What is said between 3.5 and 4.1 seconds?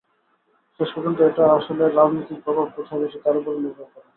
নির্ভর করে।